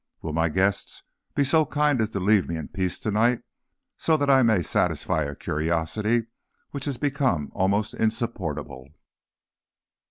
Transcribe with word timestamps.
Will 0.23 0.33
my 0.33 0.49
guests 0.49 1.03
be 1.35 1.43
so 1.43 1.63
kind 1.63 2.01
as 2.01 2.09
to 2.09 2.19
leave 2.19 2.49
me 2.49 2.55
in 2.57 2.69
peace 2.69 2.97
to 3.01 3.11
night, 3.11 3.43
so 3.97 4.17
that 4.17 4.31
I 4.31 4.41
may 4.41 4.63
satisfy 4.63 5.25
a 5.25 5.35
curiosity 5.35 6.25
which 6.71 6.85
has 6.85 6.97
become 6.97 7.51
almost 7.53 7.93
insupportable? 7.93 8.87